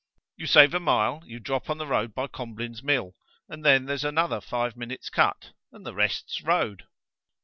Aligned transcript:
"You 0.35 0.47
save 0.47 0.73
a 0.73 0.79
mile; 0.79 1.21
you 1.27 1.39
drop 1.39 1.69
on 1.69 1.77
the 1.77 1.85
road 1.85 2.15
by 2.15 2.25
Combline's 2.25 2.81
mill, 2.81 3.13
and 3.47 3.63
then 3.63 3.85
there's 3.85 4.03
another 4.03 4.41
five 4.41 4.75
minutes' 4.75 5.11
cut, 5.11 5.51
and 5.71 5.85
the 5.85 5.93
rest's 5.93 6.41
road." 6.41 6.87